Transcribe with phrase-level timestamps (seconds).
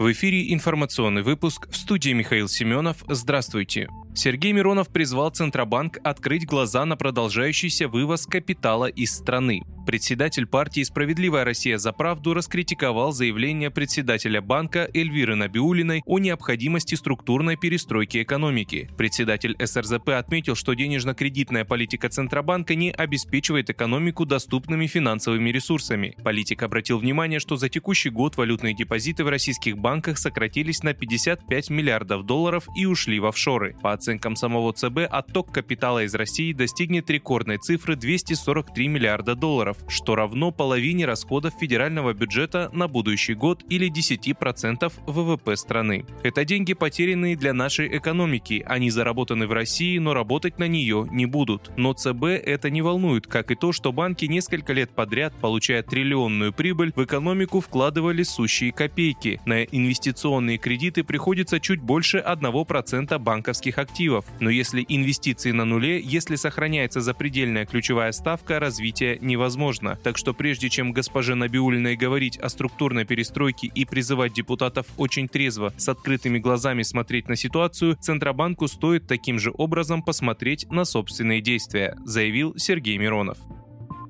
[0.00, 3.04] В эфире информационный выпуск в студии Михаил Семенов.
[3.06, 3.86] Здравствуйте.
[4.14, 9.60] Сергей Миронов призвал Центробанк открыть глаза на продолжающийся вывоз капитала из страны.
[9.90, 17.56] Председатель партии «Справедливая Россия за правду» раскритиковал заявление председателя банка Эльвиры Набиулиной о необходимости структурной
[17.56, 18.88] перестройки экономики.
[18.96, 26.14] Председатель СРЗП отметил, что денежно-кредитная политика Центробанка не обеспечивает экономику доступными финансовыми ресурсами.
[26.22, 31.68] Политик обратил внимание, что за текущий год валютные депозиты в российских банках сократились на 55
[31.70, 33.74] миллиардов долларов и ушли в офшоры.
[33.82, 40.14] По оценкам самого ЦБ, отток капитала из России достигнет рекордной цифры 243 миллиарда долларов, что
[40.14, 46.04] равно половине расходов федерального бюджета на будущий год или 10% ВВП страны.
[46.22, 48.64] Это деньги, потерянные для нашей экономики.
[48.66, 51.70] Они заработаны в России, но работать на нее не будут.
[51.76, 56.52] Но ЦБ это не волнует, как и то, что банки несколько лет подряд, получая триллионную
[56.52, 59.40] прибыль, в экономику вкладывали сущие копейки.
[59.46, 64.24] На инвестиционные кредиты приходится чуть больше 1% банковских активов.
[64.40, 69.59] Но если инвестиции на нуле, если сохраняется запредельная ключевая ставка, развитие невозможно.
[70.02, 75.72] Так что прежде чем госпоже Набиулиной говорить о структурной перестройке и призывать депутатов очень трезво,
[75.76, 81.96] с открытыми глазами смотреть на ситуацию, Центробанку стоит таким же образом посмотреть на собственные действия,
[82.04, 83.38] заявил Сергей Миронов.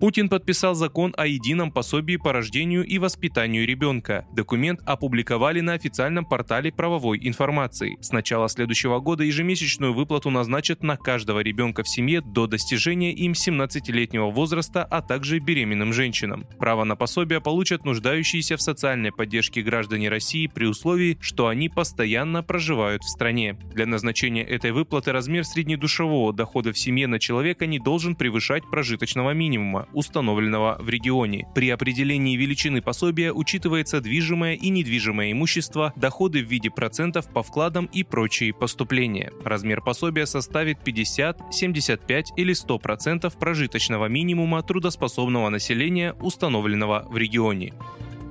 [0.00, 4.24] Путин подписал закон о едином пособии по рождению и воспитанию ребенка.
[4.32, 7.98] Документ опубликовали на официальном портале правовой информации.
[8.00, 13.32] С начала следующего года ежемесячную выплату назначат на каждого ребенка в семье до достижения им
[13.32, 16.46] 17-летнего возраста, а также беременным женщинам.
[16.58, 22.42] Право на пособие получат нуждающиеся в социальной поддержке граждане России при условии, что они постоянно
[22.42, 23.58] проживают в стране.
[23.74, 29.32] Для назначения этой выплаты размер среднедушевого дохода в семье на человека не должен превышать прожиточного
[29.32, 31.46] минимума установленного в регионе.
[31.54, 37.86] При определении величины пособия учитывается движимое и недвижимое имущество, доходы в виде процентов по вкладам
[37.92, 39.32] и прочие поступления.
[39.44, 47.74] Размер пособия составит 50, 75 или 100% прожиточного минимума трудоспособного населения, установленного в регионе.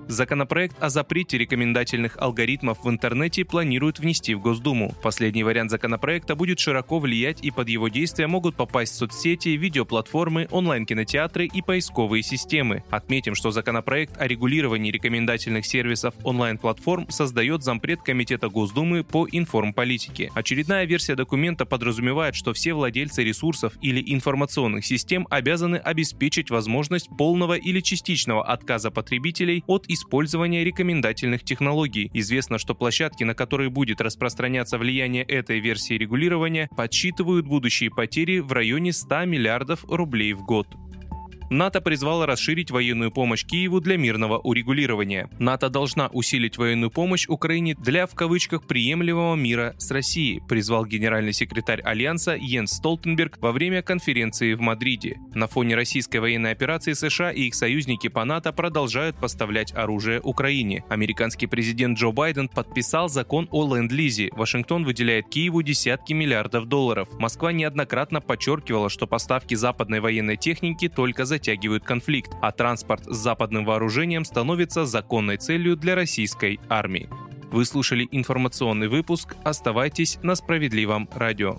[0.10, 4.96] Законопроект о запрете рекомендательных алгоритмов в интернете планируют внести в Госдуму.
[5.04, 11.46] Последний вариант законопроекта будет широко влиять и под его действия могут попасть соцсети, видеоплатформы, онлайн-кинотеатры
[11.46, 12.84] и поисковые системы.
[12.90, 20.32] Отметим, что законопроект о регулировании рекомендательных сервисов онлайн-платформ создает зампред Комитета Госдумы по информполитике.
[20.34, 27.54] Очередная версия документа подразумевает, что все владельцы ресурсов или информационных систем обязаны обеспечить возможность полного
[27.54, 32.10] или частичного отказа потребителей от использования использования рекомендательных технологий.
[32.14, 38.52] Известно, что площадки, на которые будет распространяться влияние этой версии регулирования, подсчитывают будущие потери в
[38.54, 40.68] районе 100 миллиардов рублей в год.
[41.50, 45.30] НАТО призвало расширить военную помощь Киеву для мирного урегулирования.
[45.40, 51.34] НАТО должна усилить военную помощь Украине для, в кавычках, приемлемого мира с Россией, призвал генеральный
[51.34, 55.18] секретарь Альянса Йенс Столтенберг во время конференции в Мадриде.
[55.34, 60.84] На фоне российской военной операции США и их союзники по НАТО продолжают поставлять оружие Украине.
[60.90, 64.30] Американский президент Джо Байден подписал закон о ленд-лизе.
[64.34, 67.10] Вашингтон выделяет Киеву десятки миллиардов долларов.
[67.18, 73.16] Москва неоднократно подчеркивала, что поставки западной военной техники только за затягивают конфликт, а транспорт с
[73.16, 77.10] западным вооружением становится законной целью для российской армии.
[77.52, 79.36] Вы слушали информационный выпуск.
[79.44, 81.58] Оставайтесь на справедливом радио.